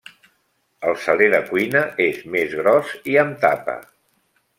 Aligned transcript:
El 0.91 0.95
saler 1.01 1.27
de 1.33 1.41
cuina 1.49 1.83
és 2.05 2.17
més 2.37 2.57
gros 2.61 2.95
i 3.13 3.19
amb 3.25 3.37
tapa. 3.45 3.77